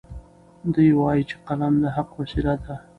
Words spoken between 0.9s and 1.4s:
وایي چې